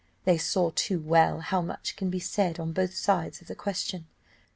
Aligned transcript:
They 0.25 0.39
saw 0.39 0.71
too 0.73 0.99
well 0.99 1.41
how 1.41 1.61
much 1.61 1.95
can 1.95 2.09
be 2.09 2.19
said 2.19 2.59
on 2.59 2.71
both 2.73 2.95
sides 2.95 3.39
of 3.39 3.45
the 3.47 3.53
question. 3.53 4.07